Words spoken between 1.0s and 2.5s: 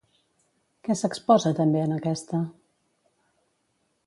s'exposa també en aquesta?